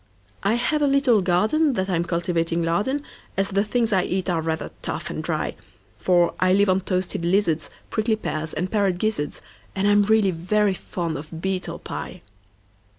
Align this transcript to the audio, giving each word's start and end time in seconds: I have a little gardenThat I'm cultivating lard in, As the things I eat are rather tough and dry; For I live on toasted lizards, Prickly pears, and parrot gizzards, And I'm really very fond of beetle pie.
I 0.41 0.55
have 0.55 0.81
a 0.81 0.87
little 0.87 1.21
gardenThat 1.21 1.87
I'm 1.87 2.03
cultivating 2.05 2.63
lard 2.63 2.87
in, 2.87 3.03
As 3.37 3.49
the 3.49 3.63
things 3.63 3.93
I 3.93 4.01
eat 4.01 4.31
are 4.31 4.41
rather 4.41 4.71
tough 4.81 5.11
and 5.11 5.23
dry; 5.23 5.53
For 5.99 6.33
I 6.39 6.53
live 6.53 6.69
on 6.71 6.81
toasted 6.81 7.23
lizards, 7.23 7.69
Prickly 7.91 8.15
pears, 8.15 8.51
and 8.55 8.71
parrot 8.71 8.97
gizzards, 8.97 9.43
And 9.75 9.87
I'm 9.87 10.01
really 10.01 10.31
very 10.31 10.73
fond 10.73 11.19
of 11.19 11.39
beetle 11.39 11.77
pie. 11.77 12.23